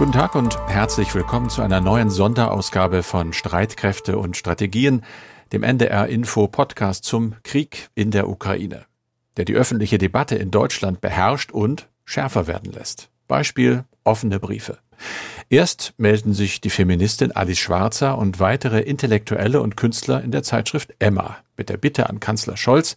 [0.00, 5.04] Guten Tag und herzlich willkommen zu einer neuen Sonderausgabe von Streitkräfte und Strategien,
[5.52, 8.86] dem NDR Info Podcast zum Krieg in der Ukraine,
[9.36, 13.10] der die öffentliche Debatte in Deutschland beherrscht und schärfer werden lässt.
[13.28, 14.78] Beispiel offene Briefe.
[15.50, 20.94] Erst melden sich die Feministin Alice Schwarzer und weitere Intellektuelle und Künstler in der Zeitschrift
[20.98, 22.96] Emma mit der Bitte an Kanzler Scholz,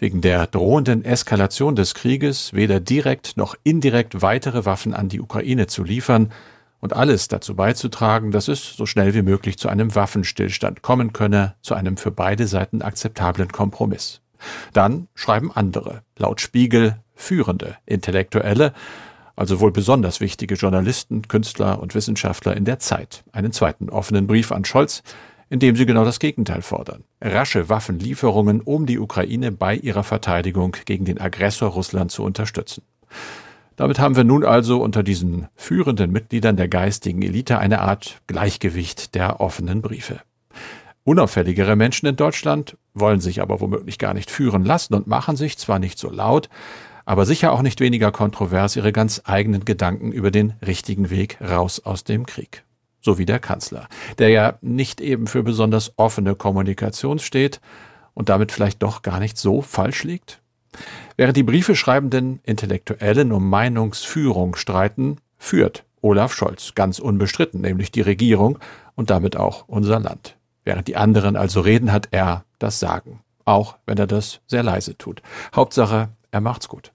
[0.00, 5.66] wegen der drohenden Eskalation des Krieges weder direkt noch indirekt weitere Waffen an die Ukraine
[5.66, 6.32] zu liefern
[6.80, 11.54] und alles dazu beizutragen, dass es so schnell wie möglich zu einem Waffenstillstand kommen könne,
[11.60, 14.22] zu einem für beide Seiten akzeptablen Kompromiss.
[14.72, 18.72] Dann schreiben andere, laut Spiegel führende Intellektuelle,
[19.36, 24.50] also wohl besonders wichtige Journalisten, Künstler und Wissenschaftler in der Zeit, einen zweiten offenen Brief
[24.50, 25.02] an Scholz,
[25.50, 27.04] indem sie genau das Gegenteil fordern.
[27.20, 32.84] Rasche Waffenlieferungen, um die Ukraine bei ihrer Verteidigung gegen den Aggressor Russland zu unterstützen.
[33.76, 39.14] Damit haben wir nun also unter diesen führenden Mitgliedern der geistigen Elite eine Art Gleichgewicht
[39.14, 40.20] der offenen Briefe.
[41.02, 45.58] Unauffälligere Menschen in Deutschland wollen sich aber womöglich gar nicht führen lassen und machen sich
[45.58, 46.48] zwar nicht so laut,
[47.06, 51.80] aber sicher auch nicht weniger kontrovers ihre ganz eigenen Gedanken über den richtigen Weg raus
[51.80, 52.64] aus dem Krieg
[53.00, 57.60] so wie der Kanzler, der ja nicht eben für besonders offene Kommunikation steht
[58.14, 60.40] und damit vielleicht doch gar nicht so falsch liegt?
[61.16, 68.00] Während die Briefe schreibenden Intellektuellen um Meinungsführung streiten, führt Olaf Scholz ganz unbestritten, nämlich die
[68.00, 68.58] Regierung
[68.94, 70.36] und damit auch unser Land.
[70.64, 74.96] Während die anderen also reden, hat er das Sagen, auch wenn er das sehr leise
[74.96, 75.22] tut.
[75.54, 76.92] Hauptsache, er macht's gut.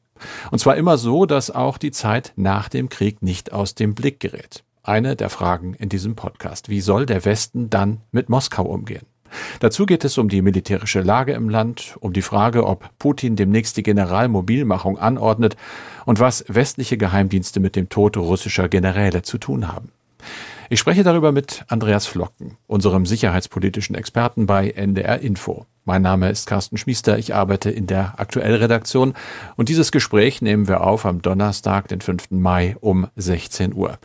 [0.49, 4.19] Und zwar immer so, dass auch die Zeit nach dem Krieg nicht aus dem Blick
[4.19, 6.69] gerät eine der Fragen in diesem Podcast.
[6.69, 9.05] Wie soll der Westen dann mit Moskau umgehen?
[9.59, 13.77] Dazu geht es um die militärische Lage im Land, um die Frage, ob Putin demnächst
[13.77, 15.55] die Generalmobilmachung anordnet
[16.05, 19.91] und was westliche Geheimdienste mit dem Tod russischer Generäle zu tun haben.
[20.69, 25.65] Ich spreche darüber mit Andreas Flocken, unserem sicherheitspolitischen Experten bei NDR Info.
[25.83, 29.13] Mein Name ist Carsten Schmiester, ich arbeite in der Aktuellredaktion
[29.55, 32.31] und dieses Gespräch nehmen wir auf am Donnerstag, den 5.
[32.31, 33.99] Mai um 16 Uhr.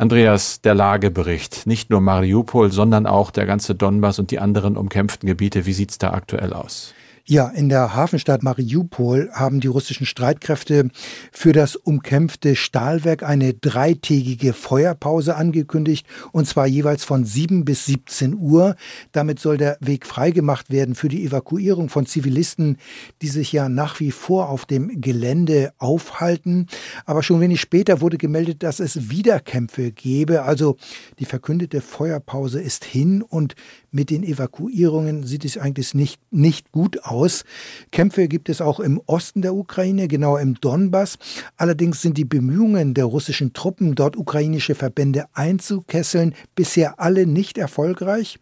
[0.00, 5.26] Andreas, der Lagebericht, nicht nur Mariupol, sondern auch der ganze Donbass und die anderen umkämpften
[5.26, 5.66] Gebiete.
[5.66, 6.94] Wie sieht's da aktuell aus?
[7.30, 10.90] Ja, in der Hafenstadt Mariupol haben die russischen Streitkräfte
[11.30, 18.34] für das umkämpfte Stahlwerk eine dreitägige Feuerpause angekündigt, und zwar jeweils von 7 bis 17
[18.34, 18.74] Uhr.
[19.12, 22.78] Damit soll der Weg freigemacht werden für die Evakuierung von Zivilisten,
[23.22, 26.66] die sich ja nach wie vor auf dem Gelände aufhalten.
[27.06, 30.42] Aber schon wenig später wurde gemeldet, dass es Wiederkämpfe gebe.
[30.42, 30.78] Also
[31.20, 33.54] die verkündete Feuerpause ist hin und
[33.92, 37.19] mit den Evakuierungen sieht es eigentlich nicht, nicht gut aus.
[37.92, 41.18] Kämpfe gibt es auch im Osten der Ukraine, genau im Donbass.
[41.56, 48.38] Allerdings sind die Bemühungen der russischen Truppen, dort ukrainische Verbände einzukesseln, bisher alle nicht erfolgreich.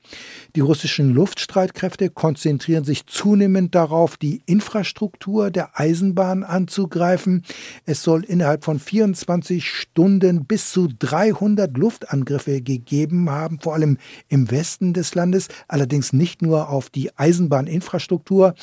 [0.57, 7.45] Die russischen Luftstreitkräfte konzentrieren sich zunehmend darauf, die Infrastruktur der Eisenbahn anzugreifen.
[7.85, 14.51] Es soll innerhalb von 24 Stunden bis zu 300 Luftangriffe gegeben haben, vor allem im
[14.51, 15.19] Westen des.
[15.19, 18.55] Landes, allerdings nicht nur auf die Eisenbahninfrastruktur.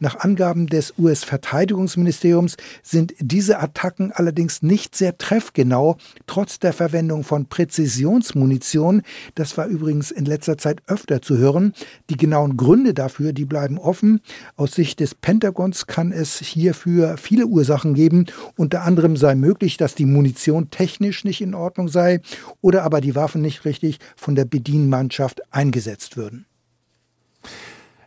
[0.00, 7.46] Nach Angaben des US-Verteidigungsministeriums sind diese Attacken allerdings nicht sehr treffgenau, trotz der Verwendung von
[7.46, 9.02] Präzisionsmunition.
[9.34, 11.74] Das war übrigens in letzter Zeit öfter zu hören.
[12.10, 14.20] Die genauen Gründe dafür, die bleiben offen.
[14.56, 18.26] Aus Sicht des Pentagons kann es hierfür viele Ursachen geben.
[18.56, 22.20] Unter anderem sei möglich, dass die Munition technisch nicht in Ordnung sei
[22.60, 26.46] oder aber die Waffen nicht richtig von der Bedienmannschaft eingesetzt würden.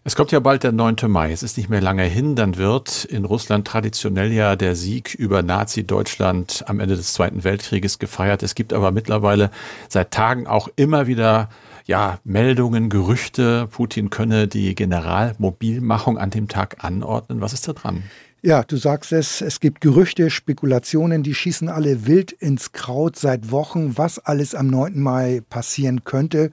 [0.08, 0.96] Es kommt ja bald der 9.
[1.10, 1.34] Mai.
[1.34, 2.38] Es ist nicht mehr lange hin.
[2.38, 8.00] Dann wird in Russland traditionell ja der Sieg über Nazi-Deutschland am Ende des Zweiten Weltkrieges
[8.00, 8.42] gefeiert.
[8.42, 9.52] Es gibt aber mittlerweile
[9.90, 11.50] seit Tagen auch immer wieder
[11.88, 17.42] ja, Meldungen, Gerüchte, Putin könne die Generalmobilmachung an dem Tag anordnen.
[17.42, 18.04] Was ist da dran?
[18.42, 23.52] Ja, du sagst es, es gibt Gerüchte, Spekulationen, die schießen alle wild ins Kraut seit
[23.52, 25.02] Wochen, was alles am 9.
[25.02, 26.52] Mai passieren könnte.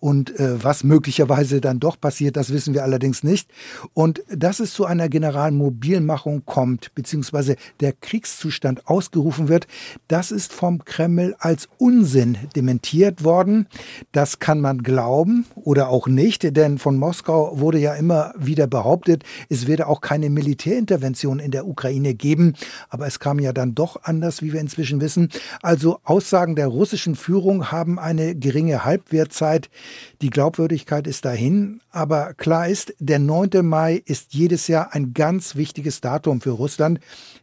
[0.00, 3.50] Und äh, was möglicherweise dann doch passiert, das wissen wir allerdings nicht.
[3.92, 9.66] Und dass es zu einer Generalmobilmachung kommt, beziehungsweise der Kriegszustand ausgerufen wird,
[10.08, 13.66] das ist vom Kreml als Unsinn dementiert worden.
[14.12, 19.24] Das kann man glauben oder auch nicht, denn von Moskau wurde ja immer wieder behauptet,
[19.50, 22.54] es werde auch keine Militärintervention in der Ukraine geben.
[22.88, 25.28] Aber es kam ja dann doch anders, wie wir inzwischen wissen.
[25.60, 29.68] Also Aussagen der russischen Führung haben eine geringe Halbwertzeit.
[30.22, 33.64] Die Glaubwürdigkeit ist dahin, aber klar ist, der 9.
[33.66, 37.00] Mai ist jedes Jahr ein ganz wichtiges Datum für Russland,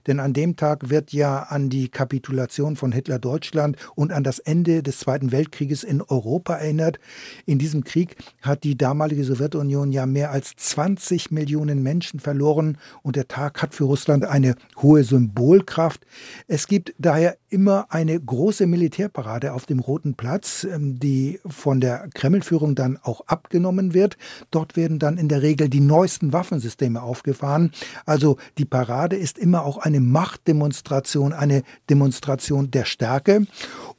[0.07, 4.39] denn an dem Tag wird ja an die Kapitulation von Hitler Deutschland und an das
[4.39, 7.00] Ende des Zweiten Weltkrieges in Europa erinnert.
[7.45, 13.15] In diesem Krieg hat die damalige Sowjetunion ja mehr als 20 Millionen Menschen verloren und
[13.15, 16.06] der Tag hat für Russland eine hohe Symbolkraft.
[16.48, 22.09] Es gibt daher immer eine große Militärparade auf dem Roten Platz, ähm, die von der
[22.13, 24.18] Kremlführung dann auch abgenommen wird.
[24.51, 27.71] Dort werden dann in der Regel die neuesten Waffensysteme aufgefahren.
[28.06, 33.45] Also die Parade ist immer auch eine Machtdemonstration, eine Demonstration der Stärke.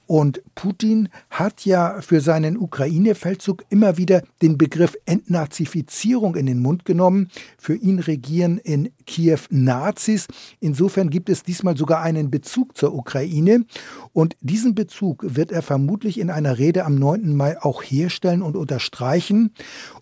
[0.08, 6.86] Und Putin hat ja für seinen Ukraine-Feldzug immer wieder den Begriff Entnazifizierung in den Mund
[6.86, 7.28] genommen.
[7.58, 10.26] Für ihn regieren in Kiew Nazis.
[10.60, 13.66] Insofern gibt es diesmal sogar einen Bezug zur Ukraine.
[14.14, 17.36] Und diesen Bezug wird er vermutlich in einer Rede am 9.
[17.36, 19.52] Mai auch herstellen und unterstreichen.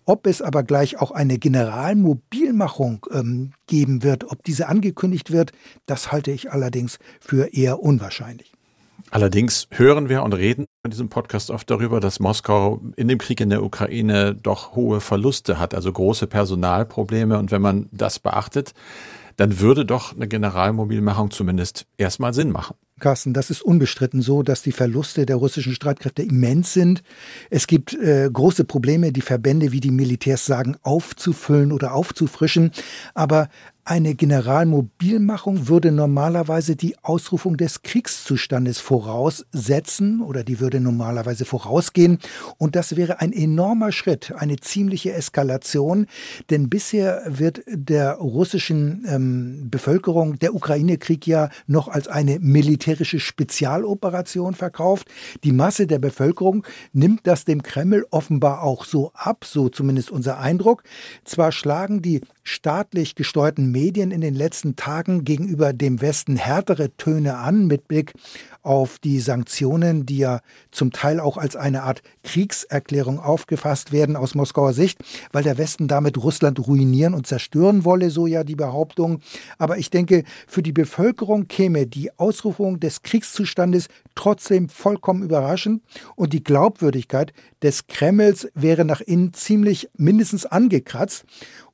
[0.05, 5.51] Ob es aber gleich auch eine Generalmobilmachung ähm, geben wird, ob diese angekündigt wird,
[5.85, 8.56] das halte ich allerdings für eher unwahrscheinlich.
[9.09, 13.39] Allerdings hören wir und reden in diesem Podcast oft darüber, dass Moskau in dem Krieg
[13.39, 17.37] in der Ukraine doch hohe Verluste hat, also große Personalprobleme.
[17.37, 18.73] Und wenn man das beachtet,
[19.37, 22.75] dann würde doch eine Generalmobilmachung zumindest erstmal Sinn machen.
[22.99, 27.03] Carsten, das ist unbestritten so, dass die Verluste der russischen Streitkräfte immens sind.
[27.49, 32.71] Es gibt äh, große Probleme, die Verbände, wie die Militärs sagen, aufzufüllen oder aufzufrischen.
[33.13, 33.49] Aber
[33.87, 42.19] eine Generalmobilmachung würde normalerweise die Ausrufung des Kriegszustandes voraussetzen oder die würde normalerweise vorausgehen.
[42.57, 46.07] Und das wäre ein enormer Schritt, eine ziemliche Eskalation.
[46.49, 52.39] Denn bisher wird der russischen ähm, Bevölkerung der Ukraine-Krieg ja noch als eine
[52.87, 55.09] militärische Spezialoperation verkauft.
[55.43, 60.39] Die Masse der Bevölkerung nimmt das dem Kreml offenbar auch so ab, so zumindest unser
[60.39, 60.83] Eindruck.
[61.25, 67.37] Zwar schlagen die staatlich gesteuerten Medien in den letzten Tagen gegenüber dem Westen härtere Töne
[67.37, 68.13] an mit Blick
[68.67, 70.41] auf die Sanktionen, die ja
[70.71, 74.99] zum Teil auch als eine Art Kriegserklärung aufgefasst werden aus Moskauer Sicht,
[75.31, 79.21] weil der Westen damit Russland ruinieren und zerstören wolle, so ja die Behauptung.
[79.57, 85.81] Aber ich denke, für die Bevölkerung käme die Ausrufung des Kriegszustandes trotzdem vollkommen überraschend
[86.15, 87.31] und die Glaubwürdigkeit
[87.61, 91.25] des Kremls wäre nach innen ziemlich mindestens angekratzt.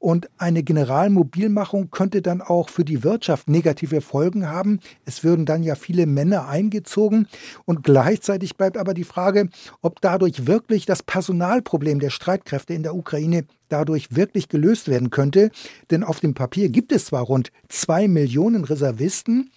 [0.04, 4.82] Und eine Generalmobilmachung könnte dann auch für die Wirtschaft negative Folgen haben.
[5.06, 7.30] Es würden dann ja viele Männer eingezogen.
[7.64, 9.48] Und gleichzeitig bleibt aber die Frage,
[9.82, 15.52] ob dadurch wirklich das Personalproblem der Streitkräfte in der Ukraine dadurch wirklich gelöst werden könnte.
[15.90, 19.52] Denn auf dem Papier gibt es zwar rund zwei Millionen Reservisten,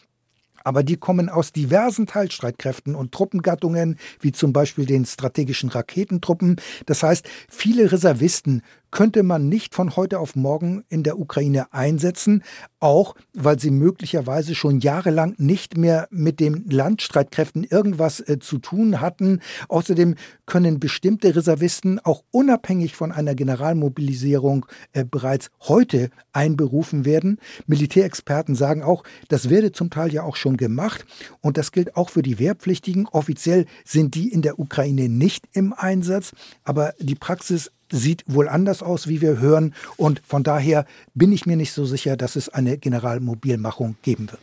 [0.66, 6.56] aber die kommen aus diversen Teilstreitkräften und Truppengattungen, wie zum Beispiel den strategischen Raketentruppen.
[6.86, 8.62] Das heißt, viele Reservisten
[8.96, 12.42] könnte man nicht von heute auf morgen in der Ukraine einsetzen,
[12.80, 19.02] auch weil sie möglicherweise schon jahrelang nicht mehr mit den Landstreitkräften irgendwas äh, zu tun
[19.02, 19.40] hatten.
[19.68, 20.14] Außerdem
[20.46, 24.64] können bestimmte Reservisten auch unabhängig von einer Generalmobilisierung
[24.94, 27.38] äh, bereits heute einberufen werden.
[27.66, 31.04] Militärexperten sagen auch, das werde zum Teil ja auch schon gemacht
[31.42, 33.06] und das gilt auch für die Wehrpflichtigen.
[33.08, 36.32] Offiziell sind die in der Ukraine nicht im Einsatz,
[36.64, 39.74] aber die Praxis sieht wohl anders aus, wie wir hören.
[39.96, 44.40] Und von daher bin ich mir nicht so sicher, dass es eine Generalmobilmachung geben wird.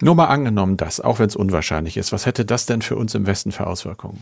[0.00, 2.12] Nur mal angenommen das, auch wenn es unwahrscheinlich ist.
[2.12, 4.20] Was hätte das denn für uns im Westen für Auswirkungen?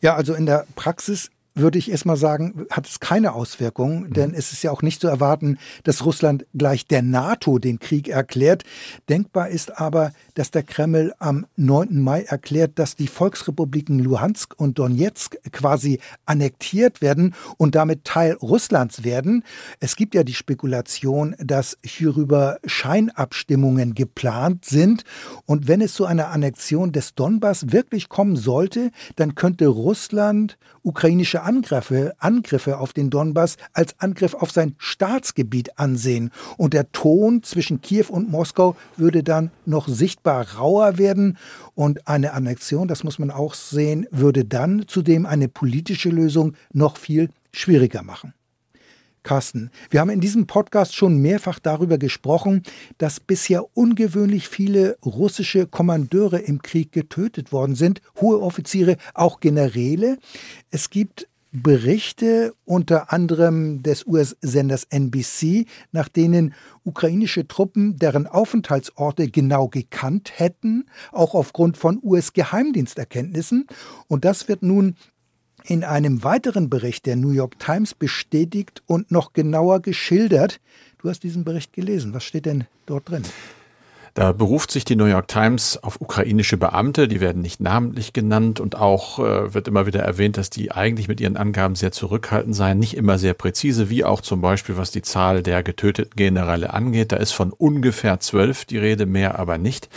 [0.00, 4.36] Ja, also in der Praxis würde ich erstmal sagen, hat es keine Auswirkungen, denn mhm.
[4.36, 8.64] es ist ja auch nicht zu erwarten, dass Russland gleich der NATO den Krieg erklärt.
[9.08, 12.00] Denkbar ist aber, dass der Kreml am 9.
[12.00, 19.04] Mai erklärt, dass die Volksrepubliken Luhansk und Donetsk quasi annektiert werden und damit Teil Russlands
[19.04, 19.44] werden.
[19.78, 25.04] Es gibt ja die Spekulation, dass hierüber Scheinabstimmungen geplant sind.
[25.46, 31.42] Und wenn es zu einer Annexion des Donbass wirklich kommen sollte, dann könnte Russland ukrainische
[31.42, 36.30] Angriffe, Angriffe auf den Donbass als Angriff auf sein Staatsgebiet ansehen.
[36.56, 41.38] Und der Ton zwischen Kiew und Moskau würde dann noch sichtbar rauer werden.
[41.74, 46.98] Und eine Annexion, das muss man auch sehen, würde dann zudem eine politische Lösung noch
[46.98, 48.34] viel schwieriger machen.
[49.24, 52.62] Carsten, wir haben in diesem Podcast schon mehrfach darüber gesprochen,
[52.98, 60.18] dass bisher ungewöhnlich viele russische Kommandeure im Krieg getötet worden sind, hohe Offiziere, auch Generäle.
[60.70, 61.26] Es gibt
[61.56, 66.52] Berichte unter anderem des US-Senders NBC, nach denen
[66.82, 73.68] ukrainische Truppen deren Aufenthaltsorte genau gekannt hätten, auch aufgrund von US-Geheimdiensterkenntnissen.
[74.08, 74.96] Und das wird nun
[75.62, 80.60] in einem weiteren Bericht der New York Times bestätigt und noch genauer geschildert.
[80.98, 82.14] Du hast diesen Bericht gelesen.
[82.14, 83.22] Was steht denn dort drin?
[84.14, 88.60] Da beruft sich die New York Times auf ukrainische Beamte, die werden nicht namentlich genannt
[88.60, 92.54] und auch äh, wird immer wieder erwähnt, dass die eigentlich mit ihren Angaben sehr zurückhaltend
[92.54, 96.72] seien, nicht immer sehr präzise, wie auch zum Beispiel was die Zahl der getöteten Generäle
[96.72, 97.10] angeht.
[97.10, 99.88] Da ist von ungefähr zwölf die Rede, mehr aber nicht.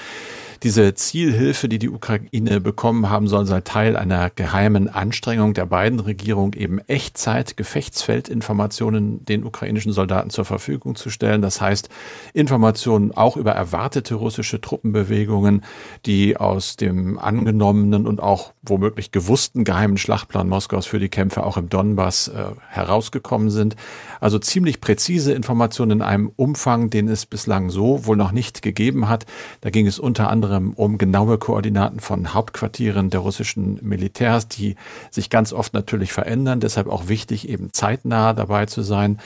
[0.64, 6.00] Diese Zielhilfe, die die Ukraine bekommen haben soll, sei Teil einer geheimen Anstrengung der beiden
[6.00, 11.42] Regierungen, eben Echtzeit-Gefechtsfeldinformationen den ukrainischen Soldaten zur Verfügung zu stellen.
[11.42, 11.90] Das heißt,
[12.34, 15.64] Informationen auch über erwartete russische Truppenbewegungen,
[16.06, 21.58] die aus dem angenommenen und auch womöglich gewussten geheimen Schlachtplan Moskaus für die Kämpfe auch
[21.58, 23.76] im Donbass äh, herausgekommen sind.
[24.20, 29.08] Also ziemlich präzise Informationen in einem Umfang, den es bislang so wohl noch nicht gegeben
[29.08, 29.26] hat.
[29.62, 34.76] Da ging es unter anderem anderem um genaue Koordinaten von Hauptquartieren der russischen Militärs, die
[35.12, 36.60] sich ganz oft natürlich verändern.
[36.60, 39.20] Deshalb auch wichtig, eben zeitnah dabei zu sein,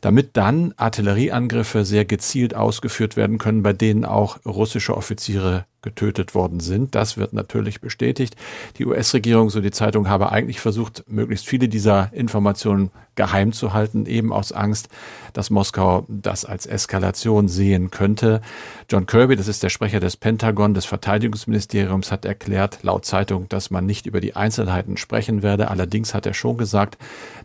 [0.00, 6.60] damit dann Artillerieangriffe sehr gezielt ausgeführt werden können, bei denen auch russische Offiziere getötet worden
[6.60, 6.94] sind.
[6.94, 8.36] Das wird natürlich bestätigt.
[8.76, 14.06] Die US-Regierung, so die Zeitung, habe eigentlich versucht, möglichst viele dieser Informationen geheim zu halten,
[14.06, 14.88] eben aus Angst,
[15.32, 18.40] dass Moskau das als Eskalation sehen könnte.
[18.88, 23.70] John Kirby, das ist der Sprecher des Pentagon, des Verteidigungsministeriums, hat erklärt, laut Zeitung, dass
[23.70, 25.68] man nicht über die Einzelheiten sprechen werde.
[25.68, 26.96] Allerdings hat er schon gesagt,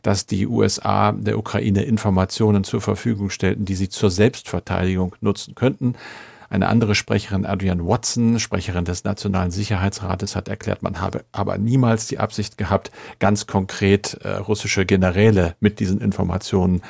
[0.03, 5.95] dass die USA der Ukraine Informationen zur Verfügung stellten, die sie zur Selbstverteidigung nutzen könnten.
[6.53, 12.05] Eine andere Sprecherin, Adrienne Watson, Sprecherin des Nationalen Sicherheitsrates, hat erklärt, man habe aber niemals
[12.05, 16.83] die Absicht gehabt, ganz konkret äh, russische Generäle mit diesen Informationen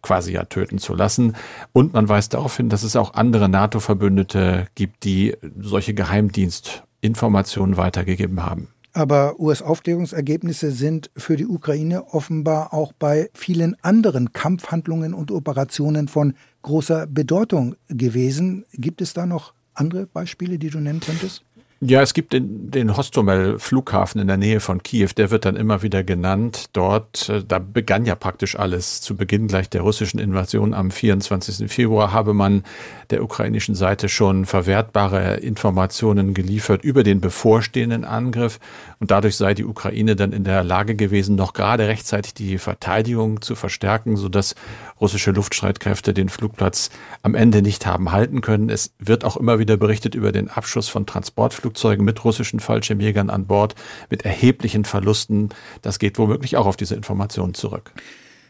[0.00, 1.36] quasi ja töten zu lassen.
[1.74, 8.42] Und man weist darauf hin, dass es auch andere NATO-Verbündete gibt, die solche Geheimdienstinformationen weitergegeben
[8.42, 8.68] haben.
[8.94, 16.34] Aber US-Aufklärungsergebnisse sind für die Ukraine offenbar auch bei vielen anderen Kampfhandlungen und Operationen von
[16.62, 18.64] großer Bedeutung gewesen.
[18.72, 21.44] Gibt es da noch andere Beispiele, die du nennen könntest?
[21.84, 25.82] Ja, es gibt den, den Hostomel-Flughafen in der Nähe von Kiew, der wird dann immer
[25.82, 26.66] wieder genannt.
[26.74, 29.00] Dort, äh, da begann ja praktisch alles.
[29.00, 31.68] Zu Beginn gleich der russischen Invasion am 24.
[31.68, 32.62] Februar habe man
[33.10, 38.60] der ukrainischen Seite schon verwertbare Informationen geliefert über den bevorstehenden Angriff.
[39.00, 43.42] Und dadurch sei die Ukraine dann in der Lage gewesen, noch gerade rechtzeitig die Verteidigung
[43.42, 44.54] zu verstärken, sodass
[45.00, 46.90] russische Luftstreitkräfte den Flugplatz
[47.22, 48.68] am Ende nicht haben halten können.
[48.68, 53.46] Es wird auch immer wieder berichtet über den Abschuss von Transportflugzeugen mit russischen Fallschirmjägern an
[53.46, 53.74] Bord
[54.10, 55.50] mit erheblichen Verlusten.
[55.82, 57.92] Das geht womöglich auch auf diese Informationen zurück.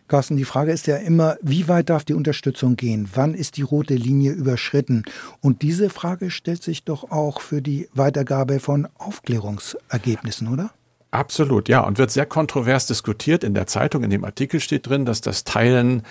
[0.09, 3.09] Carsten, die Frage ist ja immer, wie weit darf die Unterstützung gehen?
[3.15, 5.05] Wann ist die rote Linie überschritten?
[5.41, 10.73] Und diese Frage stellt sich doch auch für die Weitergabe von Aufklärungsergebnissen, oder?
[11.13, 13.45] Absolut, ja, und wird sehr kontrovers diskutiert.
[13.45, 16.03] In der Zeitung, in dem Artikel steht drin, dass das Teilen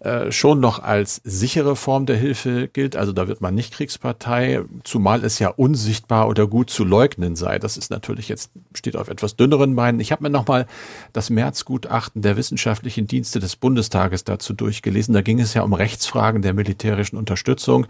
[0.00, 2.94] äh, schon noch als sichere Form der Hilfe gilt.
[2.94, 7.58] Also da wird man nicht Kriegspartei, zumal es ja unsichtbar oder gut zu leugnen sei.
[7.58, 9.98] Das ist natürlich jetzt, steht auf etwas dünneren Beinen.
[9.98, 10.66] Ich habe mir nochmal
[11.12, 15.14] das Märzgutachten der wissenschaftlichen Dienste des Bundestages dazu durchgelesen.
[15.14, 17.88] Da ging es ja um Rechtsfragen der militärischen Unterstützung.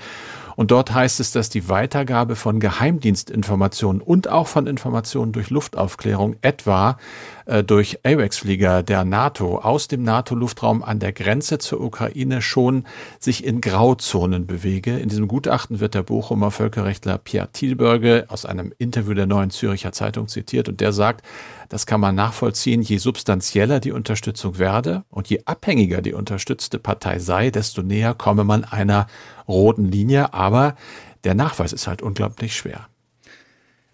[0.58, 6.34] Und dort heißt es, dass die Weitergabe von Geheimdienstinformationen und auch von Informationen durch Luftaufklärung
[6.42, 6.98] etwa
[7.46, 12.86] äh, durch AWACS-Flieger der NATO aus dem NATO-Luftraum an der Grenze zur Ukraine schon
[13.20, 14.98] sich in Grauzonen bewege.
[14.98, 19.92] In diesem Gutachten wird der Bochumer Völkerrechtler Pierre Thielberge aus einem Interview der Neuen Züricher
[19.92, 21.24] Zeitung zitiert und der sagt,
[21.68, 27.20] das kann man nachvollziehen, je substanzieller die Unterstützung werde und je abhängiger die unterstützte Partei
[27.20, 29.06] sei, desto näher komme man einer
[29.49, 30.35] roten Linie.
[30.35, 30.76] Aber
[31.25, 32.88] der Nachweis ist halt unglaublich schwer.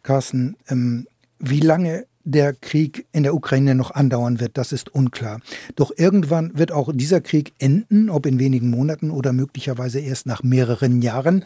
[0.02, 1.06] Carsten, ähm,
[1.38, 5.40] wie lange der Krieg in der Ukraine noch andauern wird, das ist unklar.
[5.76, 10.42] Doch irgendwann wird auch dieser Krieg enden, ob in wenigen Monaten oder möglicherweise erst nach
[10.42, 11.44] mehreren Jahren.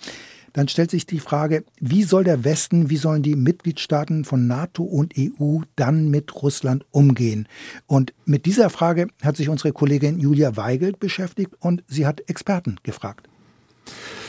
[0.53, 4.83] Dann stellt sich die Frage, wie soll der Westen, wie sollen die Mitgliedstaaten von NATO
[4.83, 7.47] und EU dann mit Russland umgehen?
[7.87, 12.77] Und mit dieser Frage hat sich unsere Kollegin Julia Weigelt beschäftigt und sie hat Experten
[12.83, 13.27] gefragt.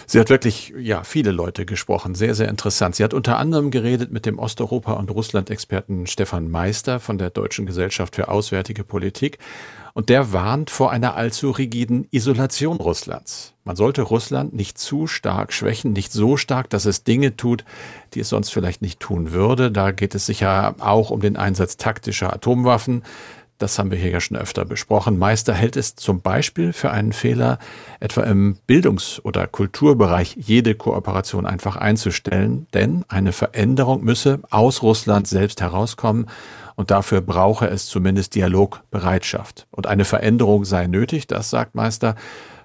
[0.05, 2.15] Sie hat wirklich, ja, viele Leute gesprochen.
[2.15, 2.95] Sehr, sehr interessant.
[2.95, 7.67] Sie hat unter anderem geredet mit dem Osteuropa- und Russland-Experten Stefan Meister von der Deutschen
[7.67, 9.37] Gesellschaft für Auswärtige Politik.
[9.93, 13.53] Und der warnt vor einer allzu rigiden Isolation Russlands.
[13.63, 17.65] Man sollte Russland nicht zu stark schwächen, nicht so stark, dass es Dinge tut,
[18.13, 19.71] die es sonst vielleicht nicht tun würde.
[19.71, 23.03] Da geht es sicher auch um den Einsatz taktischer Atomwaffen.
[23.59, 25.19] Das haben wir hier ja schon öfter besprochen.
[25.19, 27.59] Meister hält es zum Beispiel für einen Fehler,
[27.99, 35.27] etwa im Bildungs- oder Kulturbereich jede Kooperation einfach einzustellen, denn eine Veränderung müsse aus Russland
[35.27, 36.27] selbst herauskommen
[36.75, 39.67] und dafür brauche es zumindest Dialogbereitschaft.
[39.71, 42.15] Und eine Veränderung sei nötig, das sagt Meister,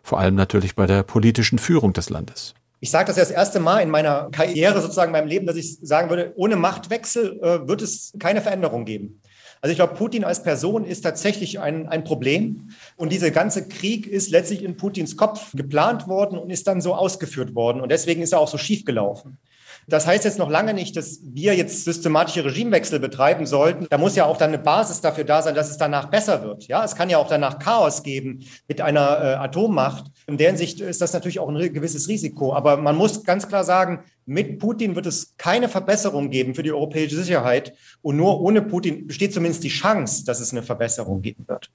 [0.04, 2.54] vor allem natürlich bei der politischen Führung des Landes.
[2.78, 5.56] Ich sage das ja das erste Mal in meiner Karriere, sozusagen in meinem Leben, dass
[5.56, 9.20] ich sagen würde, ohne Machtwechsel äh, wird es keine Veränderung geben.
[9.64, 12.68] Also ich glaube, Putin als Person ist tatsächlich ein, ein Problem.
[12.99, 16.94] Und dieser ganze Krieg ist letztlich in Putins Kopf geplant worden und ist dann so
[16.94, 17.80] ausgeführt worden.
[17.80, 19.38] Und deswegen ist er auch so schief gelaufen.
[19.86, 23.86] Das heißt jetzt noch lange nicht, dass wir jetzt systematische Regimewechsel betreiben sollten.
[23.90, 26.66] Da muss ja auch dann eine Basis dafür da sein, dass es danach besser wird.
[26.68, 30.06] Ja, es kann ja auch danach Chaos geben mit einer äh, Atommacht.
[30.26, 32.54] In der Hinsicht ist das natürlich auch ein gewisses Risiko.
[32.54, 36.72] Aber man muss ganz klar sagen, mit Putin wird es keine Verbesserung geben für die
[36.72, 37.74] europäische Sicherheit.
[38.00, 41.70] Und nur ohne Putin besteht zumindest die Chance, dass es eine Verbesserung geben wird.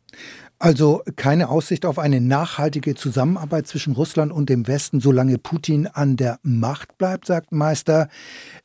[0.61, 6.17] Also keine Aussicht auf eine nachhaltige Zusammenarbeit zwischen Russland und dem Westen, solange Putin an
[6.17, 8.09] der Macht bleibt, sagt Meister.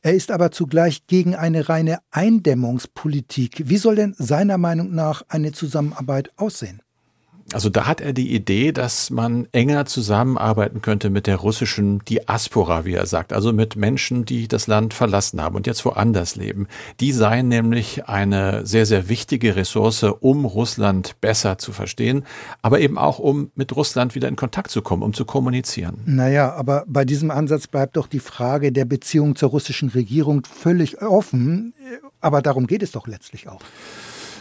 [0.01, 3.69] Er ist aber zugleich gegen eine reine Eindämmungspolitik.
[3.69, 6.81] Wie soll denn seiner Meinung nach eine Zusammenarbeit aussehen?
[7.53, 12.85] Also da hat er die Idee, dass man enger zusammenarbeiten könnte mit der russischen Diaspora,
[12.85, 16.67] wie er sagt, also mit Menschen, die das Land verlassen haben und jetzt woanders leben.
[16.99, 22.25] Die seien nämlich eine sehr, sehr wichtige Ressource, um Russland besser zu verstehen,
[22.63, 26.01] aber eben auch, um mit Russland wieder in Kontakt zu kommen, um zu kommunizieren.
[26.05, 30.99] Naja, aber bei diesem Ansatz bleibt doch die Frage der Beziehung zur russischen Regierung völlig
[31.03, 31.75] offen.
[32.21, 33.61] Aber darum geht es doch letztlich auch.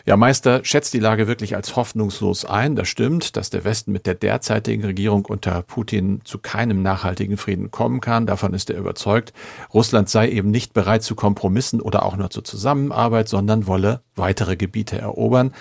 [0.06, 2.76] Ja, Meister schätzt die Lage wirklich als hoffnungslos ein.
[2.76, 7.70] Das stimmt, dass der Westen mit der derzeitigen Regierung unter Putin zu keinem nachhaltigen Frieden
[7.70, 8.26] kommen kann.
[8.26, 9.32] Davon ist er überzeugt.
[9.72, 14.56] Russland sei eben nicht bereit zu Kompromissen oder auch nur zur Zusammenarbeit, sondern wolle weitere
[14.56, 15.54] Gebiete erobern.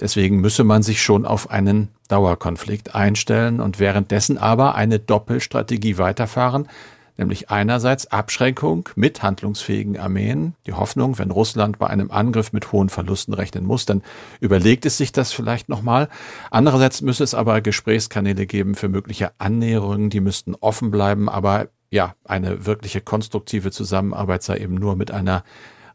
[0.00, 6.66] Deswegen müsse man sich schon auf einen Dauerkonflikt einstellen und währenddessen aber eine Doppelstrategie weiterfahren,
[7.22, 12.88] nämlich einerseits Abschränkung mit handlungsfähigen Armeen, die Hoffnung, wenn Russland bei einem Angriff mit hohen
[12.88, 14.02] Verlusten rechnen muss, dann
[14.40, 16.08] überlegt es sich das vielleicht nochmal.
[16.50, 22.14] Andererseits müsse es aber Gesprächskanäle geben für mögliche Annäherungen, die müssten offen bleiben, aber ja,
[22.24, 25.44] eine wirkliche konstruktive Zusammenarbeit sei eben nur mit einer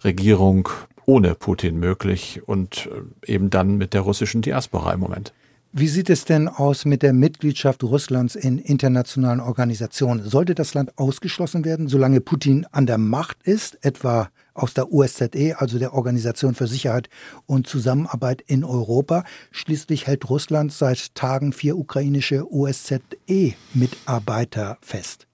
[0.03, 0.69] Regierung
[1.05, 2.87] ohne Putin möglich und
[3.25, 5.33] äh, eben dann mit der russischen Diaspora im Moment.
[5.73, 10.23] Wie sieht es denn aus mit der Mitgliedschaft Russlands in internationalen Organisationen?
[10.23, 15.55] Sollte das Land ausgeschlossen werden, solange Putin an der Macht ist, etwa aus der OSZE,
[15.57, 17.09] also der Organisation für Sicherheit
[17.45, 19.25] und Zusammenarbeit in Europa?
[19.51, 25.26] Schließlich hält Russland seit Tagen vier ukrainische OSZE-Mitarbeiter fest.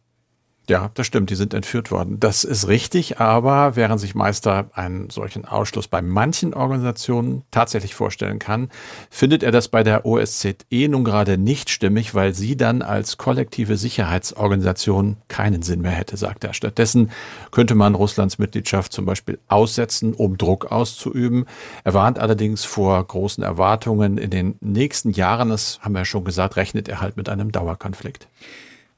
[0.70, 2.22] Ja, das stimmt, die sind entführt worden.
[2.22, 8.40] Das ist richtig, aber während sich Meister einen solchen Ausschluss bei manchen Organisationen tatsächlich vorstellen
[8.40, 8.70] kann,
[9.10, 13.76] findet er das bei der OSZE nun gerade nicht stimmig, weil sie dann als kollektive
[13.76, 16.54] Sicherheitsorganisation keinen Sinn mehr hätte, sagt er.
[16.54, 17.12] Stattdessen
[17.52, 21.46] könnte man Russlands Mitgliedschaft zum Beispiel aussetzen, um Druck auszuüben.
[21.84, 24.18] Er warnt allerdings vor großen Erwartungen.
[24.18, 28.30] In den nächsten Jahren, das haben wir schon gesagt, rechnet er halt mit einem Dauerkonflikt.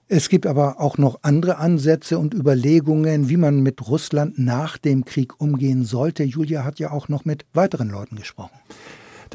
[0.07, 5.03] Es gibt aber auch noch andere Ansätze und Überlegungen, wie man mit Russland nach dem
[5.03, 6.23] Krieg umgehen sollte.
[6.23, 8.53] Julia hat ja auch noch mit weiteren Leuten gesprochen.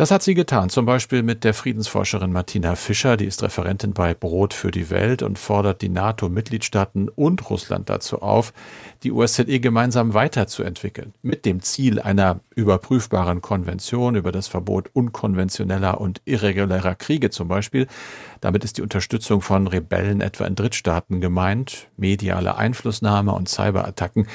[0.00, 4.14] Das hat sie getan, zum Beispiel mit der Friedensforscherin Martina Fischer, die ist Referentin bei
[4.14, 8.54] Brot für die Welt und fordert die NATO-Mitgliedstaaten und Russland dazu auf,
[9.02, 16.22] die OSZE gemeinsam weiterzuentwickeln, mit dem Ziel einer überprüfbaren Konvention über das Verbot unkonventioneller und
[16.24, 17.86] irregulärer Kriege zum Beispiel.
[18.40, 24.26] Damit ist die Unterstützung von Rebellen etwa in Drittstaaten gemeint, mediale Einflussnahme und Cyberattacken.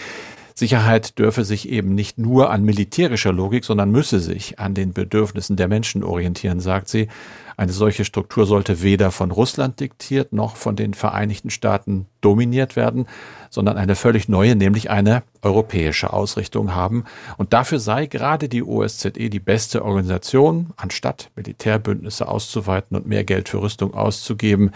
[0.57, 5.57] Sicherheit dürfe sich eben nicht nur an militärischer Logik, sondern müsse sich an den Bedürfnissen
[5.57, 7.09] der Menschen orientieren, sagt sie.
[7.57, 13.05] Eine solche Struktur sollte weder von Russland diktiert noch von den Vereinigten Staaten dominiert werden,
[13.49, 17.03] sondern eine völlig neue, nämlich eine europäische Ausrichtung haben.
[17.37, 23.49] Und dafür sei gerade die OSZE die beste Organisation, anstatt Militärbündnisse auszuweiten und mehr Geld
[23.49, 24.71] für Rüstung auszugeben,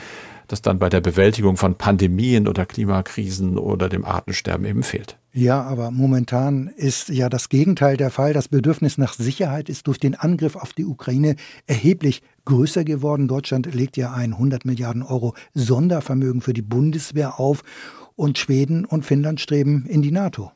[0.49, 5.17] das dann bei der Bewältigung von Pandemien oder Klimakrisen oder dem Artensterben eben fehlt.
[5.31, 8.33] Ja, aber momentan ist ja das Gegenteil der Fall.
[8.33, 11.35] Das Bedürfnis nach Sicherheit ist durch den Angriff auf die Ukraine
[11.67, 13.27] erheblich größer geworden.
[13.27, 17.61] Deutschland legt ja ein 100 Milliarden Euro Sondervermögen für die Bundeswehr auf
[18.15, 20.51] und Schweden und Finnland streben in die NATO.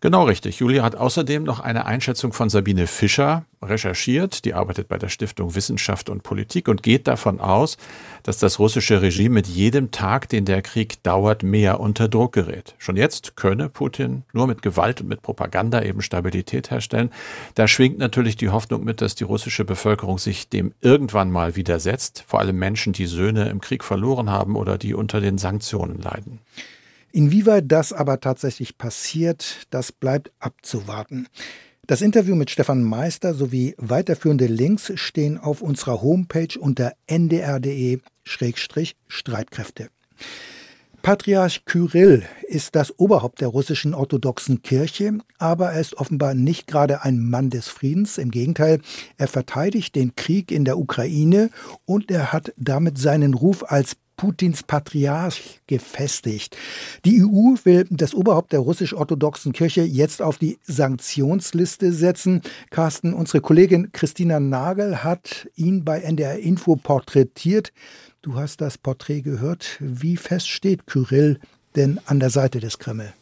[0.00, 0.60] Genau richtig.
[0.60, 4.44] Julia hat außerdem noch eine Einschätzung von Sabine Fischer recherchiert.
[4.44, 7.78] Die arbeitet bei der Stiftung Wissenschaft und Politik und geht davon aus,
[8.22, 12.76] dass das russische Regime mit jedem Tag, den der Krieg dauert, mehr unter Druck gerät.
[12.78, 17.10] Schon jetzt könne Putin nur mit Gewalt und mit Propaganda eben Stabilität herstellen.
[17.56, 22.22] Da schwingt natürlich die Hoffnung mit, dass die russische Bevölkerung sich dem irgendwann mal widersetzt.
[22.24, 26.38] Vor allem Menschen, die Söhne im Krieg verloren haben oder die unter den Sanktionen leiden.
[27.12, 31.26] Inwieweit das aber tatsächlich passiert, das bleibt abzuwarten.
[31.86, 39.88] Das Interview mit Stefan Meister sowie weiterführende Links stehen auf unserer Homepage unter ndr.de-streitkräfte.
[41.00, 47.04] Patriarch Kyrill ist das Oberhaupt der russischen orthodoxen Kirche, aber er ist offenbar nicht gerade
[47.04, 48.18] ein Mann des Friedens.
[48.18, 48.82] Im Gegenteil,
[49.16, 51.48] er verteidigt den Krieg in der Ukraine
[51.86, 56.56] und er hat damit seinen Ruf als Putins Patriarch gefestigt.
[57.06, 62.42] Die EU will das Oberhaupt der russisch-orthodoxen Kirche jetzt auf die Sanktionsliste setzen.
[62.68, 67.72] Carsten, unsere Kollegin Christina Nagel hat ihn bei NDR Info porträtiert.
[68.20, 69.76] Du hast das Porträt gehört.
[69.80, 71.38] Wie fest steht Kyrill
[71.76, 73.14] denn an der Seite des Kreml?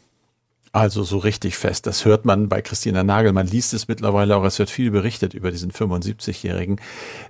[0.71, 1.87] Also so richtig fest.
[1.87, 3.33] Das hört man bei Christina Nagel.
[3.33, 4.43] Man liest es mittlerweile auch.
[4.43, 6.81] Es wird viel berichtet über diesen 75-Jährigen.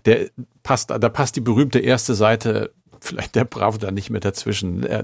[0.06, 0.30] Der
[0.64, 4.84] passt, da passt die berühmte erste Seite vielleicht der Pravda nicht mehr dazwischen.
[4.84, 5.04] Er,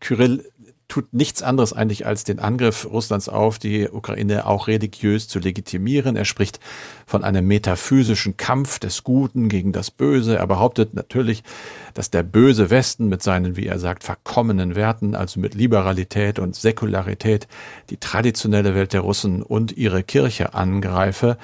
[0.00, 0.44] Kyrill
[0.88, 6.14] tut nichts anderes eigentlich als den Angriff Russlands auf die Ukraine auch religiös zu legitimieren.
[6.14, 6.60] Er spricht
[7.06, 10.36] von einem metaphysischen Kampf des Guten gegen das Böse.
[10.36, 11.42] Er behauptet natürlich,
[11.94, 16.54] dass der böse Westen mit seinen, wie er sagt, verkommenen Werten, also mit Liberalität und
[16.54, 17.48] Säkularität,
[17.90, 21.38] die traditionelle Welt der Russen und ihre Kirche angreife.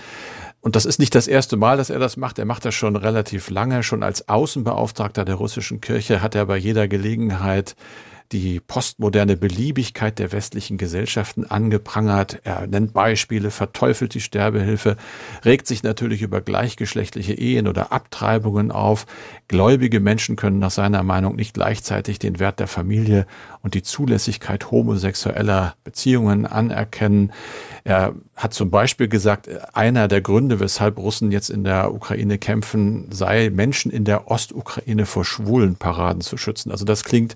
[0.60, 2.38] Und das ist nicht das erste Mal, dass er das macht.
[2.38, 3.82] Er macht das schon relativ lange.
[3.82, 7.76] Schon als Außenbeauftragter der russischen Kirche hat er bei jeder Gelegenheit
[8.32, 12.40] die postmoderne Beliebigkeit der westlichen Gesellschaften angeprangert.
[12.44, 14.96] Er nennt Beispiele, verteufelt die Sterbehilfe,
[15.44, 19.06] regt sich natürlich über gleichgeschlechtliche Ehen oder Abtreibungen auf.
[19.48, 23.26] Gläubige Menschen können nach seiner Meinung nicht gleichzeitig den Wert der Familie
[23.62, 27.32] und die Zulässigkeit homosexueller Beziehungen anerkennen.
[27.82, 33.08] Er hat zum Beispiel gesagt, einer der Gründe, weshalb Russen jetzt in der Ukraine kämpfen,
[33.10, 36.70] sei Menschen in der Ostukraine vor schwulen Paraden zu schützen.
[36.70, 37.34] Also das klingt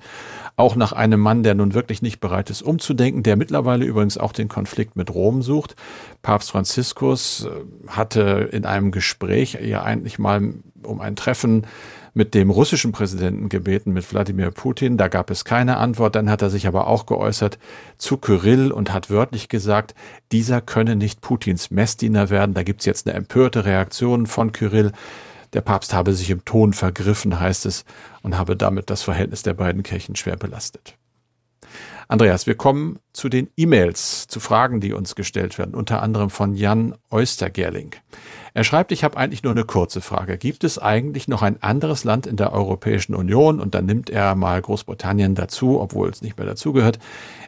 [0.57, 4.33] auch nach einem Mann, der nun wirklich nicht bereit ist, umzudenken, der mittlerweile übrigens auch
[4.33, 5.75] den Konflikt mit Rom sucht.
[6.23, 11.67] Papst Franziskus äh, hatte in einem Gespräch ja eigentlich mal um ein Treffen
[12.17, 14.97] mit dem russischen Präsidenten gebeten, mit Wladimir Putin.
[14.97, 16.15] Da gab es keine Antwort.
[16.15, 17.59] Dann hat er sich aber auch geäußert
[17.99, 19.97] zu Kyrill und hat wörtlich gesagt,
[20.31, 22.55] dieser könne nicht Putins Messdiener werden.
[22.55, 24.93] Da gibt's jetzt eine empörte Reaktion von Kyrill.
[25.55, 27.85] Der Papst habe sich im Ton vergriffen, heißt es,
[28.23, 30.97] und habe damit das Verhältnis der beiden Kirchen schwer belastet.
[32.09, 36.55] Andreas, wir kommen zu den E-Mails, zu Fragen, die uns gestellt werden, unter anderem von
[36.55, 37.95] Jan Oystergerling.
[38.53, 40.37] Er schreibt, ich habe eigentlich nur eine kurze Frage.
[40.37, 44.35] Gibt es eigentlich noch ein anderes Land in der Europäischen Union, und dann nimmt er
[44.35, 46.99] mal Großbritannien dazu, obwohl es nicht mehr dazugehört,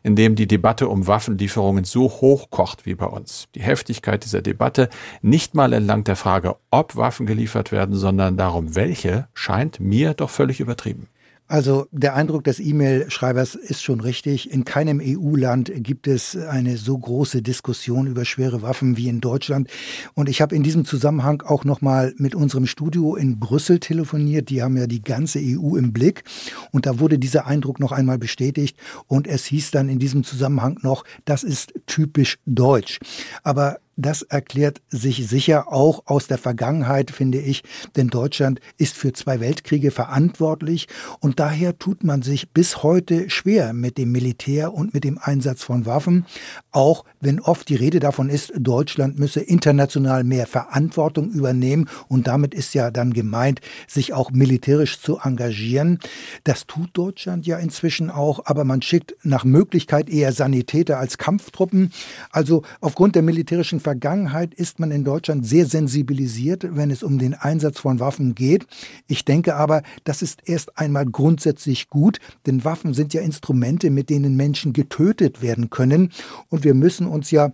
[0.02, 3.48] in dem die Debatte um Waffenlieferungen so hoch kocht wie bei uns?
[3.54, 4.88] Die Heftigkeit dieser Debatte
[5.20, 10.30] nicht mal entlang der Frage, ob Waffen geliefert werden, sondern darum, welche, scheint mir doch
[10.30, 11.08] völlig übertrieben.
[11.48, 14.50] Also der Eindruck des E-Mail-Schreibers ist schon richtig.
[14.50, 19.70] In keinem EU-Land gibt es eine so große Diskussion über schwere Waffen wie in Deutschland.
[20.14, 24.50] Und ich habe in diesem Zusammenhang auch noch mal mit unserem Studio in Brüssel telefoniert.
[24.50, 26.24] Die haben ja die ganze EU im Blick.
[26.72, 28.76] Und da wurde dieser Eindruck noch einmal bestätigt.
[29.06, 32.98] Und es hieß dann in diesem Zusammenhang noch, das ist typisch deutsch.
[33.44, 37.64] Aber das erklärt sich sicher auch aus der Vergangenheit, finde ich,
[37.96, 40.86] denn Deutschland ist für zwei Weltkriege verantwortlich
[41.20, 45.62] und daher tut man sich bis heute schwer mit dem Militär und mit dem Einsatz
[45.62, 46.26] von Waffen,
[46.72, 52.54] auch wenn oft die Rede davon ist, Deutschland müsse international mehr Verantwortung übernehmen und damit
[52.54, 55.98] ist ja dann gemeint, sich auch militärisch zu engagieren.
[56.44, 61.92] Das tut Deutschland ja inzwischen auch, aber man schickt nach Möglichkeit eher Sanitäter als Kampftruppen.
[62.30, 67.34] Also aufgrund der militärischen Vergangenheit ist man in Deutschland sehr sensibilisiert, wenn es um den
[67.34, 68.66] Einsatz von Waffen geht.
[69.06, 74.10] Ich denke aber, das ist erst einmal grundsätzlich gut, denn Waffen sind ja Instrumente, mit
[74.10, 76.10] denen Menschen getötet werden können.
[76.48, 77.52] Und wir müssen uns ja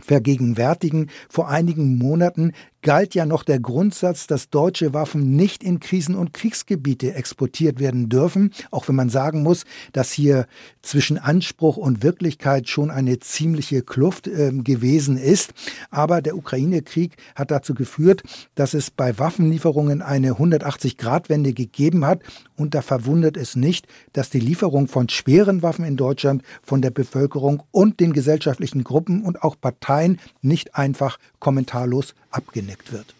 [0.00, 1.10] vergegenwärtigen.
[1.28, 6.34] Vor einigen Monaten galt ja noch der Grundsatz, dass deutsche Waffen nicht in Krisen- und
[6.34, 10.46] Kriegsgebiete exportiert werden dürfen, auch wenn man sagen muss, dass hier
[10.82, 15.54] zwischen Anspruch und Wirklichkeit schon eine ziemliche Kluft äh, gewesen ist.
[15.90, 18.22] Aber der Ukraine-Krieg hat dazu geführt,
[18.56, 22.20] dass es bei Waffenlieferungen eine 180-Grad-Wende gegeben hat.
[22.56, 26.90] Und da verwundert es nicht, dass die Lieferung von schweren Waffen in Deutschland von der
[26.90, 33.14] Bevölkerung und den gesellschaftlichen Gruppen und auch Parteien nicht einfach kommentarlos abgenickt wird.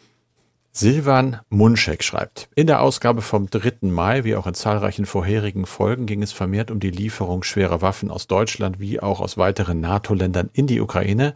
[0.75, 3.89] Silvan Munschek schreibt, in der Ausgabe vom 3.
[3.91, 8.11] Mai, wie auch in zahlreichen vorherigen Folgen, ging es vermehrt um die Lieferung schwerer Waffen
[8.11, 11.35] aus Deutschland wie auch aus weiteren NATO-Ländern in die Ukraine.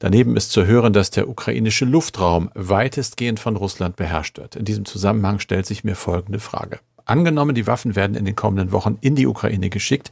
[0.00, 4.56] Daneben ist zu hören, dass der ukrainische Luftraum weitestgehend von Russland beherrscht wird.
[4.56, 6.80] In diesem Zusammenhang stellt sich mir folgende Frage.
[7.04, 10.10] Angenommen, die Waffen werden in den kommenden Wochen in die Ukraine geschickt.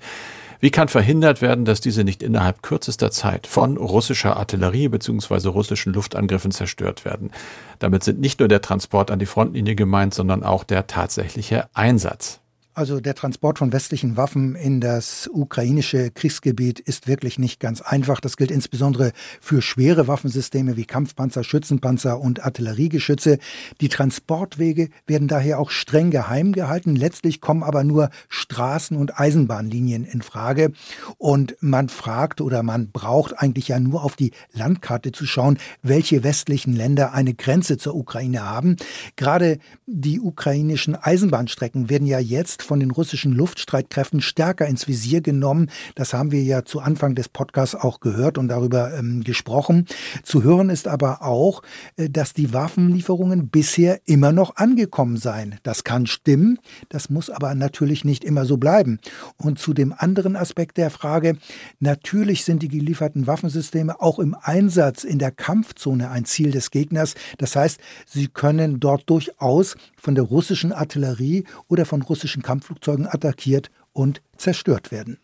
[0.62, 5.48] Wie kann verhindert werden, dass diese nicht innerhalb kürzester Zeit von russischer Artillerie bzw.
[5.48, 7.32] russischen Luftangriffen zerstört werden?
[7.80, 12.41] Damit sind nicht nur der Transport an die Frontlinie gemeint, sondern auch der tatsächliche Einsatz.
[12.74, 18.18] Also der Transport von westlichen Waffen in das ukrainische Kriegsgebiet ist wirklich nicht ganz einfach.
[18.18, 23.36] Das gilt insbesondere für schwere Waffensysteme wie Kampfpanzer, Schützenpanzer und Artilleriegeschütze.
[23.82, 26.96] Die Transportwege werden daher auch streng geheim gehalten.
[26.96, 30.72] Letztlich kommen aber nur Straßen- und Eisenbahnlinien in Frage.
[31.18, 36.24] Und man fragt oder man braucht eigentlich ja nur auf die Landkarte zu schauen, welche
[36.24, 38.76] westlichen Länder eine Grenze zur Ukraine haben.
[39.16, 45.70] Gerade die ukrainischen Eisenbahnstrecken werden ja jetzt von den russischen Luftstreitkräften stärker ins Visier genommen.
[45.94, 49.86] Das haben wir ja zu Anfang des Podcasts auch gehört und darüber ähm, gesprochen.
[50.22, 51.62] Zu hören ist aber auch,
[51.96, 55.56] äh, dass die Waffenlieferungen bisher immer noch angekommen seien.
[55.62, 58.98] Das kann stimmen, das muss aber natürlich nicht immer so bleiben.
[59.36, 61.36] Und zu dem anderen Aspekt der Frage,
[61.80, 67.14] natürlich sind die gelieferten Waffensysteme auch im Einsatz in der Kampfzone ein Ziel des Gegners.
[67.38, 73.70] Das heißt, sie können dort durchaus von der russischen Artillerie oder von russischen Kampfflugzeugen attackiert
[73.94, 75.16] und zerstört werden.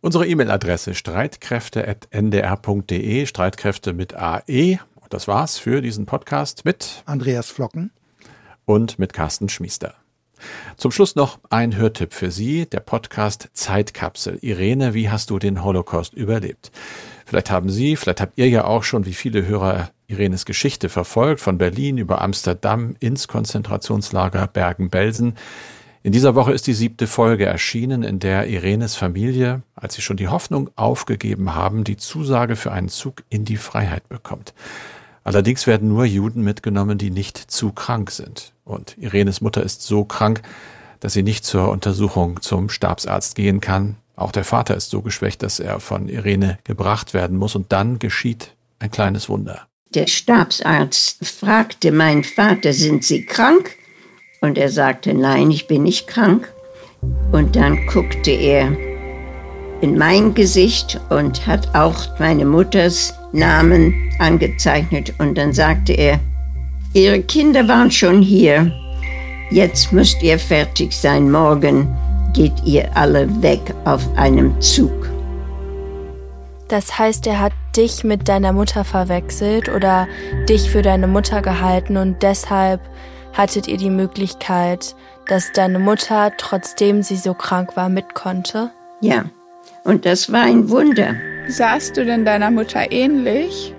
[0.00, 4.78] Unsere E-Mail-Adresse streitkräfte.ndr.de, Streitkräfte mit AE.
[4.94, 7.90] Und das war's für diesen Podcast mit Andreas Flocken
[8.66, 9.96] und mit Carsten Schmiester.
[10.76, 14.38] Zum Schluss noch ein Hörtipp für Sie, der Podcast Zeitkapsel.
[14.42, 16.70] Irene, wie hast du den Holocaust überlebt?
[17.26, 21.40] Vielleicht haben Sie, vielleicht habt ihr ja auch schon, wie viele Hörer, Irenes Geschichte verfolgt,
[21.40, 25.34] von Berlin über Amsterdam ins Konzentrationslager Bergen-Belsen.
[26.04, 30.16] In dieser Woche ist die siebte Folge erschienen, in der Irenes Familie, als sie schon
[30.16, 34.52] die Hoffnung aufgegeben haben, die Zusage für einen Zug in die Freiheit bekommt.
[35.22, 38.52] Allerdings werden nur Juden mitgenommen, die nicht zu krank sind.
[38.64, 40.42] Und Irenes Mutter ist so krank,
[40.98, 43.96] dass sie nicht zur Untersuchung zum Stabsarzt gehen kann.
[44.16, 47.54] Auch der Vater ist so geschwächt, dass er von Irene gebracht werden muss.
[47.54, 49.68] Und dann geschieht ein kleines Wunder.
[49.90, 53.76] Der Stabsarzt fragte meinen Vater, sind Sie krank?
[54.42, 56.52] Und er sagte, nein, ich bin nicht krank.
[57.32, 58.76] Und dann guckte er
[59.80, 65.14] in mein Gesicht und hat auch meine Mutters Namen angezeichnet.
[65.18, 66.20] Und dann sagte er,
[66.94, 68.70] Ihre Kinder waren schon hier.
[69.50, 71.30] Jetzt müsst ihr fertig sein.
[71.30, 71.88] Morgen
[72.34, 74.92] geht ihr alle weg auf einem Zug.
[76.68, 80.06] Das heißt, er hat dich mit deiner Mutter verwechselt oder
[80.48, 82.80] dich für deine Mutter gehalten und deshalb
[83.32, 84.94] hattet ihr die Möglichkeit,
[85.26, 88.70] dass deine Mutter, trotzdem sie so krank war, mit konnte?
[89.00, 89.24] Ja,
[89.84, 91.14] und das war ein Wunder.
[91.48, 93.74] Sahst du denn deiner Mutter ähnlich?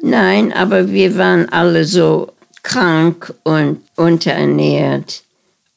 [0.00, 2.32] Nein, aber wir waren alle so
[2.62, 5.22] krank und unterernährt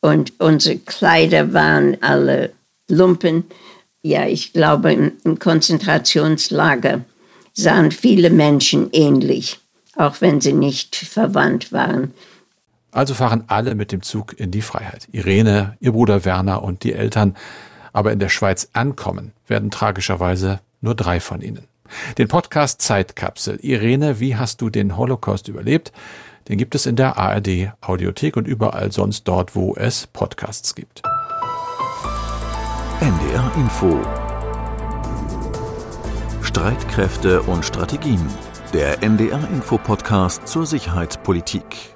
[0.02, 2.52] und unsere Kleider waren alle
[2.90, 3.46] Lumpen.
[4.02, 7.02] Ja, ich glaube, im Konzentrationslager
[7.54, 9.60] sahen viele Menschen ähnlich,
[9.96, 12.14] auch wenn sie nicht verwandt waren.
[12.92, 15.08] Also fahren alle mit dem Zug in die Freiheit.
[15.12, 17.36] Irene, ihr Bruder Werner und die Eltern.
[17.94, 21.68] Aber in der Schweiz ankommen werden tragischerweise nur drei von ihnen.
[22.18, 23.58] Den Podcast Zeitkapsel.
[23.62, 25.92] Irene, wie hast du den Holocaust überlebt?
[26.48, 31.04] Den gibt es in der ARD Audiothek und überall sonst dort, wo es Podcasts gibt.
[33.00, 34.00] NDR Info
[36.42, 38.26] Streitkräfte und Strategien.
[38.74, 41.91] Der NDR Info Podcast zur Sicherheitspolitik.